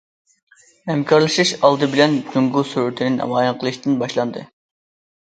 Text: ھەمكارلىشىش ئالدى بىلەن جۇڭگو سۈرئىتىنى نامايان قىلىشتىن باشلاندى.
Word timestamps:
ھەمكارلىشىش 0.91 1.51
ئالدى 1.69 1.91
بىلەن 1.93 2.17
جۇڭگو 2.33 2.65
سۈرئىتىنى 2.73 3.15
نامايان 3.23 3.63
قىلىشتىن 3.63 4.05
باشلاندى. 4.05 4.51